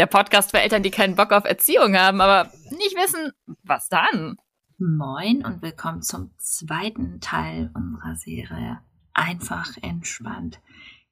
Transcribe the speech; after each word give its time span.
der 0.00 0.06
Podcast 0.06 0.50
für 0.50 0.60
Eltern, 0.62 0.82
die 0.82 0.90
keinen 0.90 1.14
Bock 1.14 1.30
auf 1.30 1.44
Erziehung 1.44 1.94
haben, 1.94 2.22
aber 2.22 2.50
nicht 2.70 2.96
wissen, 2.96 3.32
was 3.64 3.90
dann. 3.90 4.38
Moin 4.78 5.44
und 5.44 5.60
willkommen 5.60 6.00
zum 6.00 6.32
zweiten 6.38 7.20
Teil 7.20 7.70
unserer 7.74 8.16
Serie 8.16 8.80
Einfach 9.12 9.76
entspannt. 9.82 10.58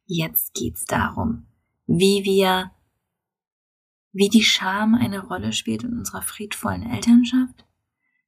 Jetzt 0.07 0.55
geht's 0.55 0.87
darum, 0.87 1.49
wie 1.87 2.25
wir, 2.25 2.71
wie 4.13 4.31
die 4.31 4.43
Scham 4.43 4.95
eine 4.95 5.21
Rolle 5.21 5.53
spielt 5.53 5.85
in 5.85 5.99
unserer 5.99 6.23
friedvollen 6.23 6.91
Elternschaft, 6.91 7.67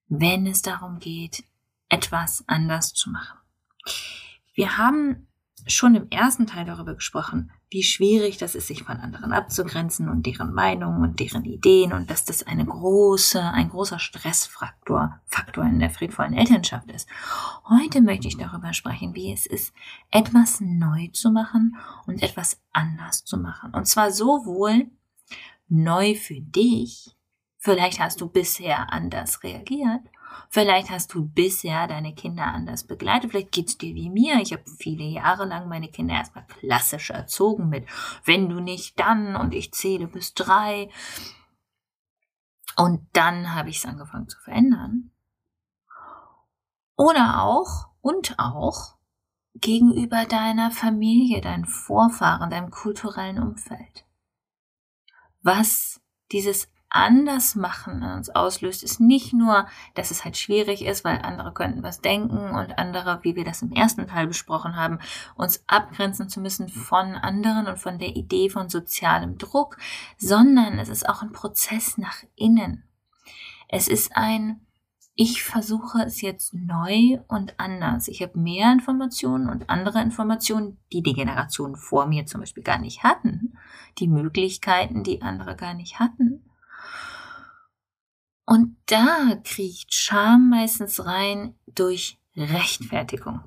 wenn 0.09 0.47
es 0.47 0.61
darum 0.61 0.99
geht, 0.99 1.43
etwas 1.89 2.45
anders 2.49 2.93
zu 2.93 3.09
machen. 3.09 3.39
Wir 4.53 4.77
haben 4.77 5.27
schon 5.67 5.95
im 5.95 6.11
ersten 6.11 6.47
Teil 6.47 6.67
darüber 6.67 6.95
gesprochen, 6.95 7.51
wie 7.71 7.85
schwierig 7.85 8.37
das 8.37 8.57
ist, 8.57 8.67
sich 8.67 8.83
von 8.83 8.97
anderen 8.97 9.33
abzugrenzen 9.33 10.09
und 10.09 10.27
deren 10.27 10.53
Meinungen 10.53 11.03
und 11.03 11.21
deren 11.21 11.45
Ideen 11.45 11.93
und 11.93 12.11
dass 12.11 12.25
das 12.25 12.43
eine 12.43 12.67
große, 12.67 13.41
ein 13.41 13.69
großer 13.69 14.01
Stressfaktor 14.01 15.21
Faktor 15.27 15.65
in 15.65 15.79
der 15.79 15.91
friedvollen 15.91 16.35
Elternschaft 16.35 16.91
ist. 16.91 17.09
Heute 17.69 18.01
möchte 18.01 18.27
ich 18.27 18.37
darüber 18.37 18.73
sprechen, 18.73 19.15
wie 19.15 19.33
es 19.33 19.47
ist, 19.47 19.73
etwas 20.11 20.61
neu 20.61 21.09
zu 21.13 21.31
machen 21.31 21.77
und 22.07 22.23
etwas 22.23 22.61
anders 22.73 23.25
zu 23.25 23.39
machen. 23.39 23.73
Und 23.73 23.87
zwar 23.87 24.11
sowohl 24.11 24.91
neu 25.69 26.17
für 26.17 26.41
dich, 26.41 27.17
vielleicht 27.59 28.01
hast 28.01 28.21
du 28.21 28.29
bisher 28.29 28.93
anders 28.93 29.45
reagiert, 29.45 30.03
Vielleicht 30.49 30.91
hast 30.91 31.15
du 31.15 31.29
bisher 31.29 31.87
deine 31.87 32.15
Kinder 32.15 32.45
anders 32.45 32.85
begleitet. 32.85 33.31
Vielleicht 33.31 33.53
geht's 33.53 33.79
dir 33.79 33.95
wie 33.95 34.11
mir. 34.11 34.41
Ich 34.41 34.53
habe 34.53 34.65
viele 34.79 35.05
Jahre 35.05 35.45
lang 35.45 35.69
meine 35.69 35.89
Kinder 35.89 36.15
erstmal 36.15 36.47
klassisch 36.47 37.11
erzogen 37.11 37.69
mit, 37.69 37.87
wenn 38.25 38.49
du 38.49 38.61
nicht, 38.61 38.99
dann 38.99 39.37
und 39.37 39.55
ich 39.55 39.73
zähle 39.73 40.07
bis 40.07 40.35
drei. 40.35 40.91
Und 42.77 43.07
dann 43.13 43.55
habe 43.55 43.71
ich 43.71 43.79
es 43.79 43.87
angefangen 43.87 44.29
zu 44.29 44.39
verändern. 44.41 45.11
Oder 46.97 47.43
auch, 47.43 47.89
und 48.01 48.39
auch, 48.39 48.97
gegenüber 49.55 50.27
deiner 50.27 50.71
Familie, 50.71 51.41
deinen 51.41 51.67
Vorfahren, 51.67 52.51
deinem 52.51 52.71
kulturellen 52.71 53.39
Umfeld. 53.39 54.05
Was 55.43 56.01
dieses 56.33 56.69
anders 56.91 57.55
machen 57.55 58.03
uns 58.03 58.31
auslöst, 58.31 58.83
ist 58.83 59.01
nicht 59.01 59.33
nur, 59.33 59.67
dass 59.95 60.11
es 60.11 60.25
halt 60.25 60.37
schwierig 60.37 60.85
ist, 60.85 61.05
weil 61.05 61.23
andere 61.23 61.53
könnten 61.53 61.83
was 61.83 62.01
denken 62.01 62.51
und 62.51 62.79
andere, 62.79 63.21
wie 63.23 63.37
wir 63.37 63.45
das 63.45 63.63
im 63.63 63.73
ersten 63.73 64.07
Teil 64.07 64.27
besprochen 64.27 64.77
haben, 64.77 64.99
uns 65.37 65.65
abgrenzen 65.67 66.29
zu 66.29 66.41
müssen 66.41 66.69
von 66.69 67.15
anderen 67.15 67.67
und 67.67 67.79
von 67.79 67.99
der 67.99 68.17
Idee 68.17 68.51
von 68.51 68.69
sozialem 68.69 69.39
Druck, 69.39 69.77
sondern 70.19 70.79
es 70.79 70.89
ist 70.89 71.09
auch 71.09 71.23
ein 71.23 71.33
Prozess 71.33 71.97
nach 71.97 72.23
innen. 72.37 72.85
Es 73.69 73.89
ist 73.89 74.17
ein 74.17 74.61
ich 75.23 75.43
versuche 75.43 76.03
es 76.03 76.23
jetzt 76.23 76.55
neu 76.55 77.19
und 77.29 77.61
anders. 77.61 78.09
Ich 78.09 78.23
habe 78.23 78.39
mehr 78.39 78.73
Informationen 78.73 79.51
und 79.51 79.69
andere 79.69 80.01
Informationen, 80.01 80.79
die 80.95 81.03
die 81.03 81.13
Generationen 81.13 81.77
vor 81.77 82.07
mir 82.07 82.25
zum 82.25 82.41
Beispiel 82.41 82.63
gar 82.63 82.79
nicht 82.79 83.03
hatten, 83.03 83.59
die 83.99 84.09
Möglichkeiten, 84.09 85.03
die 85.03 85.21
andere 85.21 85.57
gar 85.57 85.75
nicht 85.75 85.99
hatten. 86.01 86.40
Und 88.51 88.77
da 88.87 89.37
kriecht 89.45 89.95
Scham 89.95 90.51
meistens 90.51 91.07
rein 91.07 91.55
durch 91.73 92.19
Rechtfertigung. 92.35 93.45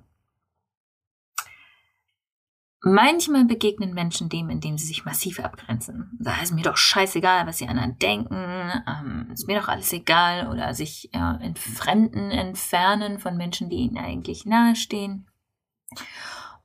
Manchmal 2.80 3.44
begegnen 3.44 3.94
Menschen 3.94 4.30
dem, 4.30 4.50
indem 4.50 4.78
sie 4.78 4.86
sich 4.86 5.04
massiv 5.04 5.42
abgrenzen. 5.42 6.18
Da 6.22 6.42
ist 6.42 6.54
mir 6.54 6.62
doch 6.62 6.78
scheißegal, 6.78 7.46
was 7.46 7.58
die 7.58 7.68
anderen 7.68 8.00
denken, 8.00 8.72
ähm, 8.88 9.30
ist 9.34 9.46
mir 9.46 9.60
doch 9.60 9.68
alles 9.68 9.92
egal 9.92 10.48
oder 10.48 10.74
sich 10.74 11.14
äh, 11.14 11.44
entfremden, 11.44 12.32
entfernen 12.32 13.20
von 13.20 13.36
Menschen, 13.36 13.70
die 13.70 13.80
ihnen 13.80 13.98
eigentlich 13.98 14.46
nahestehen. 14.46 15.28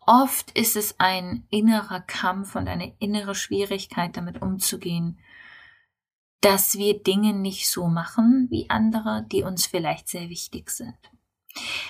Oft 0.06 0.56
ist 0.56 0.76
es 0.76 1.00
ein 1.00 1.44
innerer 1.50 2.03
Kampf 2.03 2.55
und 2.55 2.69
eine 2.69 2.94
innere 3.00 3.34
Schwierigkeit, 3.34 4.16
damit 4.16 4.41
umzugehen, 4.43 5.19
dass 6.41 6.78
wir 6.78 7.03
Dinge 7.03 7.32
nicht 7.32 7.69
so 7.69 7.88
machen 7.88 8.47
wie 8.50 8.71
andere, 8.71 9.26
die 9.31 9.43
uns 9.43 9.66
vielleicht 9.66 10.09
sehr 10.09 10.28
wichtig 10.28 10.71
sind. 10.71 10.97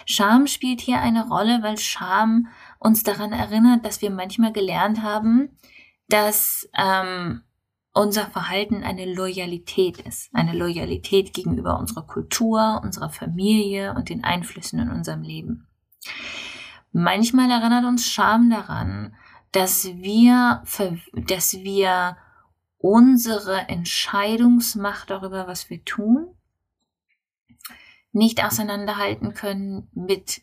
Scham 0.07 0.47
spielt 0.47 0.81
hier 0.81 1.01
eine 1.01 1.29
Rolle, 1.29 1.63
weil 1.63 1.79
Scham 1.79 2.49
uns 2.79 3.03
daran 3.03 3.33
erinnert, 3.33 3.85
dass 3.85 4.01
wir 4.01 4.11
manchmal 4.11 4.53
gelernt 4.53 5.03
haben, 5.03 5.59
dass 6.09 6.69
ähm, 6.75 7.43
unser 7.93 8.27
Verhalten 8.27 8.85
eine 8.85 9.13
Loyalität 9.13 9.99
ist. 9.99 10.31
Eine 10.33 10.57
Loyalität 10.57 11.35
gegenüber 11.35 11.79
unserer 11.79 12.07
Kultur, 12.07 12.81
unserer 12.83 13.11
Familie 13.11 13.94
und 13.94 14.09
den 14.09 14.25
Einflüssen 14.25 14.79
in 14.79 14.91
unserem 14.91 15.23
Leben. 15.23 15.67
Manchmal 16.93 17.51
erinnert 17.51 17.85
uns 17.85 18.06
Scham 18.06 18.51
daran, 18.51 19.15
dass 19.53 19.87
wir, 19.87 20.62
dass 21.12 21.53
wir 21.55 22.17
unsere 22.79 23.69
Entscheidungsmacht 23.69 25.11
darüber, 25.11 25.47
was 25.47 25.69
wir 25.69 25.85
tun, 25.85 26.35
nicht 28.13 28.43
auseinanderhalten 28.43 29.35
können 29.35 29.89
mit 29.93 30.43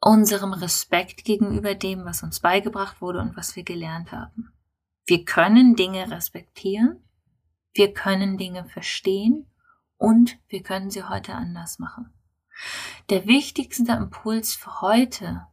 unserem 0.00 0.52
Respekt 0.52 1.24
gegenüber 1.24 1.74
dem, 1.74 2.04
was 2.04 2.22
uns 2.22 2.40
beigebracht 2.40 3.00
wurde 3.00 3.20
und 3.20 3.36
was 3.36 3.54
wir 3.54 3.64
gelernt 3.64 4.12
haben. 4.12 4.52
Wir 5.06 5.24
können 5.24 5.76
Dinge 5.76 6.10
respektieren, 6.10 7.04
wir 7.74 7.92
können 7.92 8.38
Dinge 8.38 8.64
verstehen 8.64 9.46
und 9.98 10.38
wir 10.48 10.62
können 10.62 10.90
sie 10.90 11.04
heute 11.04 11.34
anders 11.34 11.78
machen. 11.78 12.12
Der 13.10 13.26
wichtigste 13.26 13.92
Impuls 13.92 14.54
für 14.54 14.80
heute 14.80 15.46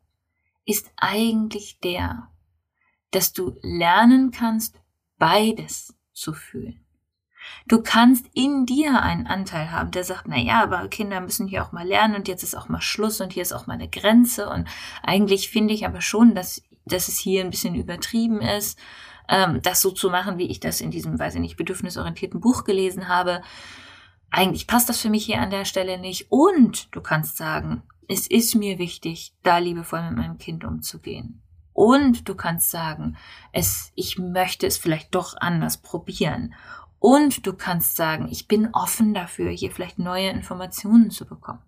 ist 0.66 0.92
eigentlich 0.96 1.80
der, 1.80 2.30
dass 3.12 3.34
du 3.34 3.58
lernen 3.62 4.32
kannst, 4.32 4.80
beides 5.18 5.96
zu 6.14 6.34
fühlen. 6.34 6.84
Du 7.68 7.82
kannst 7.82 8.26
in 8.34 8.66
dir 8.66 9.02
einen 9.02 9.28
Anteil 9.28 9.72
haben, 9.72 9.92
der 9.92 10.04
sagt, 10.04 10.26
na 10.28 10.38
ja, 10.38 10.64
aber 10.64 10.88
Kinder 10.88 11.22
müssen 11.22 11.48
hier 11.48 11.64
auch 11.64 11.72
mal 11.72 11.88
lernen 11.88 12.16
und 12.16 12.28
jetzt 12.28 12.44
ist 12.44 12.56
auch 12.56 12.70
mal 12.70 12.82
Schluss 12.82 13.22
und 13.22 13.34
hier 13.34 13.44
ist 13.44 13.54
auch 13.54 13.68
mal 13.68 13.74
eine 13.74 13.90
Grenze 13.90 14.50
und 14.50 14.68
eigentlich 15.04 15.50
finde 15.50 15.74
ich 15.74 15.86
aber 15.86 16.02
schon, 16.02 16.36
dass, 16.36 16.62
dass 16.86 17.08
es 17.08 17.18
hier 17.18 17.42
ein 17.42 17.50
bisschen 17.50 17.76
übertrieben 17.76 18.42
ist, 18.42 18.78
ähm, 19.30 19.62
das 19.62 19.82
so 19.82 19.92
zu 19.92 20.10
machen, 20.10 20.38
wie 20.38 20.50
ich 20.50 20.60
das 20.60 20.82
in 20.82 20.92
diesem, 20.92 21.20
weiß 21.20 21.36
ich 21.36 21.42
nicht, 21.42 21.58
bedürfnisorientierten 21.58 22.40
Buch 22.40 22.64
gelesen 22.64 23.08
habe. 23.08 23.42
Eigentlich 24.30 24.68
passt 24.68 24.90
das 24.90 25.02
für 25.02 25.10
mich 25.10 25.26
hier 25.26 25.42
an 25.42 25.50
der 25.50 25.66
Stelle 25.66 25.98
nicht. 25.98 26.32
Und 26.32 26.94
du 26.96 27.02
kannst 27.02 27.38
sagen, 27.38 27.84
es 28.08 28.28
ist 28.28 28.56
mir 28.56 28.78
wichtig, 28.78 29.34
da 29.44 29.58
liebevoll 29.58 30.02
mit 30.04 30.18
meinem 30.18 30.38
Kind 30.38 30.64
umzugehen. 30.64 31.42
Und 31.78 32.28
du 32.28 32.34
kannst 32.34 32.72
sagen, 32.72 33.18
es, 33.52 33.92
ich 33.94 34.18
möchte 34.18 34.66
es 34.66 34.80
vielleicht 34.80 35.14
doch 35.14 35.36
anders 35.40 35.78
probieren. 35.78 36.56
Und 36.98 37.46
du 37.46 37.54
kannst 37.54 37.96
sagen, 37.96 38.30
ich 38.32 38.48
bin 38.48 38.70
offen 38.74 39.14
dafür, 39.14 39.52
hier 39.52 39.70
vielleicht 39.70 40.00
neue 40.00 40.32
Informationen 40.32 41.12
zu 41.12 41.28
bekommen. 41.28 41.62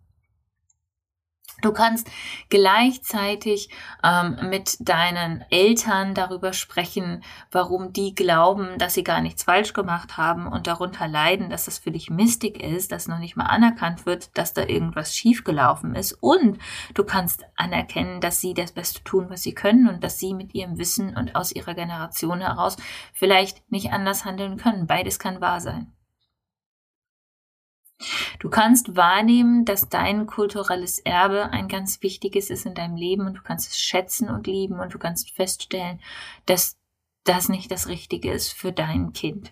Du 1.62 1.72
kannst 1.72 2.10
gleichzeitig 2.50 3.70
ähm, 4.04 4.38
mit 4.50 4.78
deinen 4.80 5.44
Eltern 5.50 6.14
darüber 6.14 6.54
sprechen, 6.54 7.24
warum 7.52 7.94
die 7.94 8.16
glauben, 8.16 8.78
dass 8.78 8.94
sie 8.94 9.04
gar 9.04 9.22
nichts 9.22 9.44
falsch 9.44 9.74
gemacht 9.74 10.18
haben 10.18 10.48
und 10.48 10.68
darunter 10.68 11.08
leiden, 11.08 11.50
dass 11.50 11.66
das 11.66 11.80
für 11.80 11.92
dich 11.92 12.10
mistig 12.10 12.62
ist, 12.62 12.92
dass 12.92 13.08
noch 13.08 13.20
nicht 13.20 13.36
mal 13.36 13.46
anerkannt 13.46 14.06
wird, 14.06 14.38
dass 14.38 14.54
da 14.54 14.64
irgendwas 14.64 15.16
schiefgelaufen 15.16 15.96
ist. 15.96 16.14
Und 16.14 16.60
du 16.94 17.04
kannst 17.04 17.46
anerkennen, 17.56 18.22
dass 18.22 18.42
sie 18.42 18.54
das 18.54 18.72
Beste 18.72 19.04
tun, 19.04 19.28
was 19.30 19.44
sie 19.44 19.54
können 19.54 19.90
und 19.90 20.04
dass 20.04 20.20
sie 20.20 20.34
mit 20.34 20.54
ihrem 20.56 20.78
Wissen 20.78 21.16
und 21.16 21.36
aus 21.36 21.52
ihrer 21.52 21.74
Generation 21.74 22.42
heraus 22.42 22.78
vielleicht 23.14 23.70
nicht 23.72 23.92
anders 23.92 24.26
handeln 24.26 24.58
können. 24.58 24.88
Beides 24.88 25.20
kann 25.20 25.42
wahr 25.42 25.60
sein. 25.60 25.92
Du 28.40 28.50
kannst 28.50 28.96
wahrnehmen, 28.96 29.66
dass 29.66 29.90
dein 29.90 30.26
kulturelles 30.26 31.00
Erbe 31.00 31.52
ein 31.52 31.68
ganz 31.68 32.02
wichtiges 32.02 32.50
ist 32.50 32.66
in 32.66 32.74
deinem 32.74 32.96
Leben 32.96 33.28
und 33.28 33.36
du 33.36 33.42
kannst 33.42 33.70
es 33.70 33.80
schätzen 33.80 34.30
und 34.30 34.48
lieben 34.48 34.80
und 34.80 34.94
du 34.94 35.00
kannst 35.00 35.32
feststellen, 35.32 36.00
dass 36.46 36.78
das 37.26 37.50
nicht 37.50 37.70
das 37.72 37.88
Richtige 37.88 38.32
ist 38.32 38.54
für 38.54 38.72
dein 38.72 39.12
Kind 39.12 39.52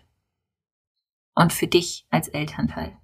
und 1.36 1.52
für 1.52 1.68
dich 1.68 2.08
als 2.10 2.30
Elternteil. 2.30 2.98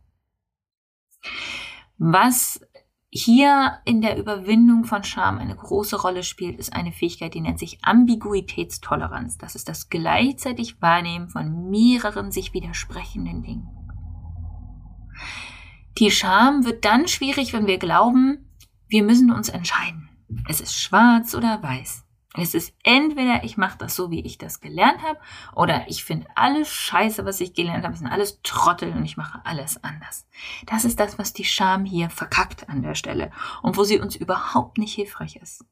Was 1.98 2.62
hier 3.10 3.80
in 3.86 4.01
der 4.01 4.18
Überwindung 4.18 4.86
von 4.86 5.04
Scham 5.04 5.38
eine 5.38 5.56
große 5.56 6.01
Rolle 6.01 6.24
spielt, 6.24 6.57
ist 6.57 6.74
eine 6.74 6.92
Fähigkeit, 6.92 7.34
die 7.36 7.42
nennt 7.42 7.60
sich 7.60 7.78
Ambiguitätstoleranz. 7.84 9.38
Das 9.38 9.56
ist 9.56 9.69
das 9.69 9.90
gleichzeitig 9.90 10.81
Wahrnehmen 10.81 11.30
von 11.30 11.69
mehreren 11.69 12.31
sich 12.31 12.54
widersprechenden 12.54 13.44
Dingen. 13.44 13.82
Die 15.97 16.11
Scham 16.11 16.65
wird 16.65 16.85
dann 16.85 17.07
schwierig, 17.07 17.53
wenn 17.53 17.67
wir 17.67 17.77
glauben, 17.77 18.49
wir 18.87 19.03
müssen 19.03 19.31
uns 19.31 19.49
entscheiden. 19.49 20.09
Es 20.47 20.61
ist 20.61 20.79
schwarz 20.79 21.35
oder 21.35 21.61
weiß. 21.61 22.03
Es 22.35 22.55
ist 22.55 22.73
entweder 22.83 23.43
ich 23.43 23.57
mache 23.57 23.77
das 23.77 23.95
so, 23.95 24.09
wie 24.09 24.21
ich 24.21 24.39
das 24.39 24.59
gelernt 24.59 25.03
habe, 25.03 25.19
oder 25.55 25.87
ich 25.87 26.03
finde 26.03 26.25
alles 26.35 26.67
scheiße, 26.67 27.25
was 27.25 27.39
ich 27.41 27.53
gelernt 27.53 27.85
habe, 27.85 27.95
sind 27.95 28.07
alles 28.07 28.41
Trottel 28.41 28.91
und 28.91 29.05
ich 29.05 29.17
mache 29.17 29.39
alles 29.45 29.83
anders. 29.83 30.25
Das 30.65 30.83
ist 30.83 30.99
das, 30.99 31.19
was 31.19 31.33
die 31.33 31.45
Scham 31.45 31.85
hier 31.85 32.09
verkackt 32.09 32.69
an 32.69 32.81
der 32.81 32.95
Stelle 32.95 33.31
und 33.61 33.77
wo 33.77 33.83
sie 33.83 33.99
uns 33.99 34.15
überhaupt 34.15 34.79
nicht 34.79 34.95
hilfreich 34.95 35.35
ist. 35.35 35.63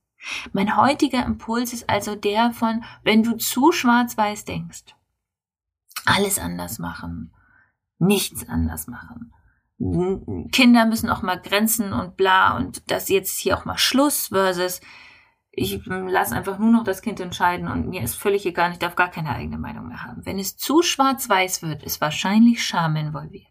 Mein 0.53 0.77
heutiger 0.77 1.25
Impuls 1.25 1.74
ist 1.74 1.89
also 1.89 2.15
der 2.15 2.51
von, 2.51 2.83
wenn 3.03 3.24
du 3.24 3.38
zu 3.38 3.71
schwarz-weiß 3.71 4.45
denkst, 4.45 4.95
alles 6.06 6.38
anders 6.38 6.77
machen, 6.77 7.33
nichts 7.98 8.48
anders 8.48 8.86
machen, 8.86 9.33
Kinder 10.51 10.86
müssen 10.86 11.10
auch 11.10 11.24
mal 11.24 11.42
Grenzen 11.42 11.92
und 11.94 12.16
bla 12.16 12.56
und 12.56 12.89
das 12.92 13.10
jetzt 13.10 13.39
hier 13.39 13.57
auch 13.57 13.66
mal 13.66 13.78
Schluss 13.78 14.28
versus 14.28 14.80
ich 15.54 15.81
lasse 15.86 16.36
einfach 16.36 16.60
nur 16.60 16.72
noch 16.72 16.83
das 16.83 17.01
Kind 17.01 17.19
entscheiden 17.19 17.68
und 17.68 17.89
mir 17.89 18.01
ist 18.01 18.16
völlig 18.16 18.45
egal, 18.45 18.72
ich 18.72 18.80
darf 18.80 18.95
gar 18.95 19.10
keine 19.10 19.36
eigene 19.36 19.57
Meinung 19.57 19.88
mehr 19.88 20.04
haben. 20.04 20.25
Wenn 20.25 20.39
es 20.39 20.56
zu 20.56 20.81
schwarz-weiß 20.81 21.62
wird, 21.63 21.83
ist 21.83 22.00
wahrscheinlich 22.00 22.63
Scham 22.63 22.95
involviert. 22.95 23.48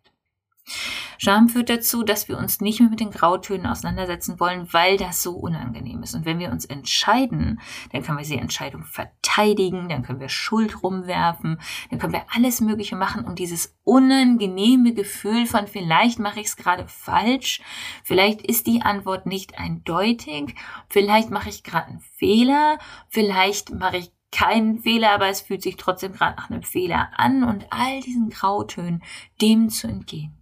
Scham 1.23 1.51
führt 1.51 1.69
dazu, 1.69 2.03
dass 2.03 2.29
wir 2.29 2.39
uns 2.39 2.63
nicht 2.63 2.81
mehr 2.81 2.89
mit 2.89 3.01
den 3.01 3.11
Grautönen 3.11 3.67
auseinandersetzen 3.67 4.41
wollen, 4.41 4.73
weil 4.73 4.97
das 4.97 5.23
so 5.23 5.33
unangenehm 5.33 6.03
ist. 6.03 6.15
Und 6.15 6.25
wenn 6.25 6.39
wir 6.39 6.51
uns 6.51 6.65
entscheiden, 6.65 7.61
dann 7.93 8.03
können 8.03 8.17
wir 8.17 8.23
diese 8.23 8.41
Entscheidung 8.41 8.85
verteidigen, 8.85 9.91
dann 9.91 10.03
können 10.03 10.19
wir 10.19 10.31
Schuld 10.31 10.83
rumwerfen, 10.83 11.61
dann 11.91 11.99
können 11.99 12.15
wir 12.15 12.25
alles 12.35 12.63
Mögliche 12.63 12.97
machen, 12.97 13.27
um 13.27 13.35
dieses 13.35 13.77
unangenehme 13.85 14.95
Gefühl 14.95 15.45
von 15.45 15.67
vielleicht 15.67 16.21
mache 16.21 16.41
ich 16.41 16.47
es 16.47 16.57
gerade 16.57 16.89
falsch, 16.89 17.61
vielleicht 18.03 18.41
ist 18.41 18.67
die 18.67 18.81
Antwort 18.81 19.27
nicht 19.27 19.59
eindeutig, 19.59 20.55
vielleicht 20.89 21.31
mache 21.31 21.51
ich 21.51 21.65
gerade 21.65 21.89
einen 21.89 22.01
Fehler, 22.01 22.79
vielleicht 23.11 23.75
mache 23.75 23.99
ich 23.99 24.11
keinen 24.33 24.79
Fehler, 24.79 25.11
aber 25.11 25.29
es 25.29 25.43
fühlt 25.43 25.61
sich 25.61 25.77
trotzdem 25.77 26.15
gerade 26.15 26.37
nach 26.37 26.49
einem 26.49 26.63
Fehler 26.63 27.11
an 27.15 27.45
und 27.45 27.67
all 27.69 28.01
diesen 28.01 28.31
Grautönen 28.31 29.03
dem 29.43 29.69
zu 29.69 29.87
entgehen. 29.87 30.40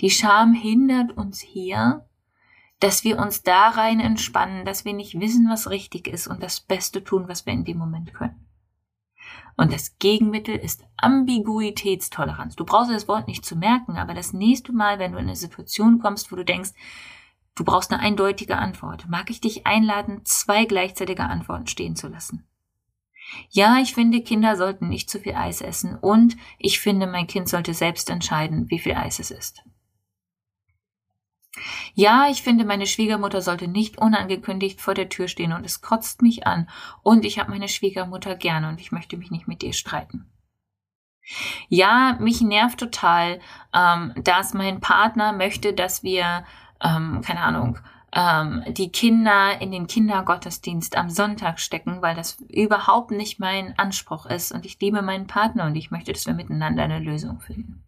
Die 0.00 0.10
Scham 0.10 0.54
hindert 0.54 1.16
uns 1.16 1.40
hier, 1.40 2.06
dass 2.80 3.04
wir 3.04 3.18
uns 3.18 3.42
da 3.42 3.68
rein 3.68 4.00
entspannen, 4.00 4.64
dass 4.64 4.84
wir 4.84 4.92
nicht 4.92 5.18
wissen, 5.18 5.48
was 5.48 5.70
richtig 5.70 6.06
ist 6.06 6.26
und 6.26 6.42
das 6.42 6.60
Beste 6.60 7.02
tun, 7.02 7.28
was 7.28 7.46
wir 7.46 7.52
in 7.52 7.64
dem 7.64 7.78
Moment 7.78 8.12
können. 8.12 8.46
Und 9.56 9.72
das 9.72 9.98
Gegenmittel 9.98 10.56
ist 10.56 10.84
Ambiguitätstoleranz. 10.96 12.56
Du 12.56 12.64
brauchst 12.64 12.90
das 12.90 13.08
Wort 13.08 13.28
nicht 13.28 13.44
zu 13.44 13.56
merken, 13.56 13.96
aber 13.96 14.12
das 14.12 14.32
nächste 14.32 14.72
Mal, 14.72 14.98
wenn 14.98 15.12
du 15.12 15.18
in 15.18 15.26
eine 15.26 15.36
Situation 15.36 16.00
kommst, 16.00 16.32
wo 16.32 16.36
du 16.36 16.44
denkst, 16.44 16.72
du 17.54 17.64
brauchst 17.64 17.92
eine 17.92 18.02
eindeutige 18.02 18.58
Antwort, 18.58 19.08
mag 19.08 19.30
ich 19.30 19.40
dich 19.40 19.66
einladen, 19.66 20.22
zwei 20.24 20.64
gleichzeitige 20.64 21.22
Antworten 21.22 21.68
stehen 21.68 21.94
zu 21.94 22.08
lassen. 22.08 22.46
Ja, 23.50 23.78
ich 23.80 23.94
finde, 23.94 24.20
Kinder 24.20 24.56
sollten 24.56 24.88
nicht 24.88 25.10
zu 25.10 25.20
viel 25.20 25.34
Eis 25.34 25.60
essen 25.60 25.96
und 25.96 26.36
ich 26.58 26.80
finde, 26.80 27.06
mein 27.06 27.26
Kind 27.26 27.48
sollte 27.48 27.74
selbst 27.74 28.10
entscheiden, 28.10 28.70
wie 28.70 28.78
viel 28.78 28.94
Eis 28.94 29.18
es 29.18 29.30
isst. 29.30 29.64
Ja, 31.94 32.28
ich 32.28 32.42
finde, 32.42 32.64
meine 32.64 32.86
Schwiegermutter 32.86 33.40
sollte 33.40 33.68
nicht 33.68 33.98
unangekündigt 33.98 34.80
vor 34.80 34.94
der 34.94 35.08
Tür 35.08 35.28
stehen 35.28 35.52
und 35.52 35.64
es 35.64 35.80
kotzt 35.80 36.20
mich 36.20 36.46
an 36.46 36.68
und 37.02 37.24
ich 37.24 37.38
habe 37.38 37.52
meine 37.52 37.68
Schwiegermutter 37.68 38.34
gerne 38.34 38.68
und 38.68 38.80
ich 38.80 38.90
möchte 38.90 39.16
mich 39.16 39.30
nicht 39.30 39.46
mit 39.46 39.62
ihr 39.62 39.72
streiten. 39.72 40.30
Ja, 41.68 42.18
mich 42.20 42.40
nervt 42.40 42.80
total, 42.80 43.40
ähm, 43.72 44.12
dass 44.16 44.52
mein 44.52 44.80
Partner 44.80 45.32
möchte, 45.32 45.72
dass 45.72 46.02
wir, 46.02 46.44
ähm, 46.82 47.22
keine 47.24 47.40
Ahnung, 47.40 47.78
ähm, 48.14 48.62
die 48.68 48.90
Kinder 48.90 49.60
in 49.60 49.72
den 49.72 49.86
Kindergottesdienst 49.88 50.96
am 50.96 51.10
Sonntag 51.10 51.58
stecken, 51.58 52.00
weil 52.00 52.14
das 52.14 52.38
überhaupt 52.48 53.10
nicht 53.10 53.40
mein 53.40 53.76
Anspruch 53.76 54.26
ist. 54.26 54.52
Und 54.52 54.64
ich 54.64 54.78
liebe 54.80 55.02
meinen 55.02 55.26
Partner 55.26 55.66
und 55.66 55.74
ich 55.74 55.90
möchte, 55.90 56.12
dass 56.12 56.26
wir 56.26 56.34
miteinander 56.34 56.84
eine 56.84 57.00
Lösung 57.00 57.40
finden. 57.40 57.84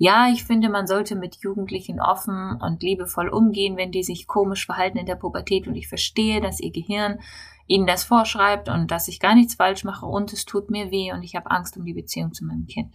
Ja, 0.00 0.28
ich 0.32 0.44
finde, 0.44 0.68
man 0.68 0.86
sollte 0.86 1.16
mit 1.16 1.38
Jugendlichen 1.42 2.00
offen 2.00 2.60
und 2.62 2.84
liebevoll 2.84 3.28
umgehen, 3.28 3.76
wenn 3.76 3.90
die 3.90 4.04
sich 4.04 4.28
komisch 4.28 4.64
verhalten 4.64 4.98
in 4.98 5.06
der 5.06 5.16
Pubertät. 5.16 5.66
Und 5.66 5.74
ich 5.74 5.88
verstehe, 5.88 6.40
dass 6.40 6.60
ihr 6.60 6.70
Gehirn 6.70 7.18
ihnen 7.66 7.86
das 7.86 8.04
vorschreibt 8.04 8.68
und 8.68 8.92
dass 8.92 9.08
ich 9.08 9.18
gar 9.18 9.34
nichts 9.34 9.56
falsch 9.56 9.82
mache 9.82 10.06
und 10.06 10.32
es 10.32 10.44
tut 10.44 10.70
mir 10.70 10.92
weh 10.92 11.12
und 11.12 11.24
ich 11.24 11.34
habe 11.34 11.50
Angst 11.50 11.76
um 11.76 11.84
die 11.84 11.94
Beziehung 11.94 12.32
zu 12.32 12.44
meinem 12.44 12.66
Kind. 12.66 12.94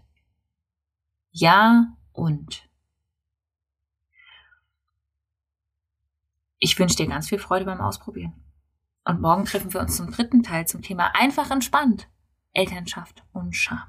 Ja 1.31 1.93
und. 2.13 2.63
Ich 6.65 6.79
wünsche 6.79 6.95
dir 6.95 7.07
ganz 7.07 7.27
viel 7.27 7.39
Freude 7.39 7.65
beim 7.65 7.81
Ausprobieren. 7.81 8.31
Und 9.03 9.19
morgen 9.19 9.43
treffen 9.43 9.73
wir 9.73 9.81
uns 9.81 9.97
zum 9.97 10.09
dritten 10.11 10.43
Teil 10.43 10.65
zum 10.65 10.81
Thema 10.81 11.11
einfach 11.13 11.51
entspannt. 11.51 12.07
Elternschaft 12.53 13.21
und 13.33 13.53
Scham. 13.53 13.83